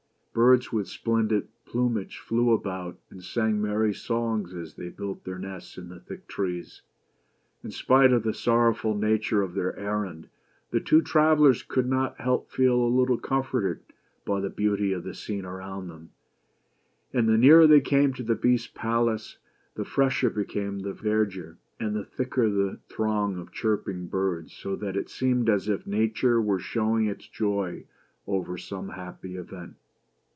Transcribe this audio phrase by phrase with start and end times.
[0.33, 5.77] Birds with splendid plumage flew about, and sang merry songs as they built their nests
[5.77, 6.83] in the thick trees.
[7.65, 10.29] In spite of the sorrowful nature of their errand,
[10.69, 13.81] the two travelers could not help feeling a little comforted
[14.23, 16.11] by the beauty of the scene around them,
[17.11, 19.37] and the nearer they came to the Beast's palace,
[19.75, 22.89] the fresher became the verdure, and the thicker the BEAUTY AND THE BEAST.
[22.89, 27.83] throng of chirping birds, so that it seemed as if Nature were showing its joy
[28.25, 29.75] over some happy event.